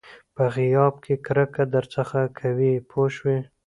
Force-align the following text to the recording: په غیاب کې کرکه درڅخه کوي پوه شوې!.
په 0.35 0.43
غیاب 0.55 0.93
کې 1.03 1.15
کرکه 1.25 1.63
درڅخه 1.73 2.21
کوي 2.39 2.73
پوه 2.89 3.07
شوې!. 3.15 3.37